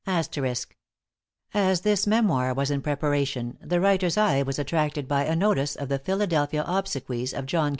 [0.07, 0.29] As
[1.81, 5.99] this memoir was in preparation, the writer's eye was attracted by a notice of the
[5.99, 7.69] Philadelphia obsequies of John Q.